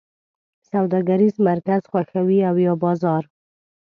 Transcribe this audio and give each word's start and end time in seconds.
سوداګریز 0.71 1.35
مرکز 1.49 1.81
خوښوی 1.91 2.39
او 2.49 2.55
یا 2.65 2.73
بازار؟ 2.83 3.23